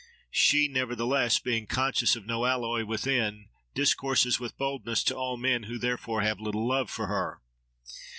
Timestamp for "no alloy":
2.25-2.85